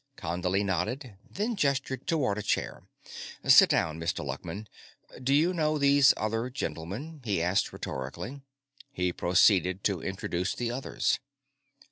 Condley 0.17 0.65
nodded, 0.65 1.15
then 1.29 1.55
gestured 1.55 2.07
toward 2.07 2.39
a 2.39 2.41
chair. 2.41 2.81
"Sit 3.45 3.69
down, 3.69 3.99
Mr. 3.99 4.25
Luckman. 4.25 4.65
Do 5.23 5.31
you 5.31 5.53
know 5.53 5.77
these 5.77 6.11
other 6.17 6.49
gentlemen?" 6.49 7.21
he 7.23 7.39
asked 7.39 7.71
rhetorically. 7.71 8.41
He 8.91 9.13
proceeded 9.13 9.83
to 9.83 10.01
introduce 10.01 10.55
the 10.55 10.71
others. 10.71 11.19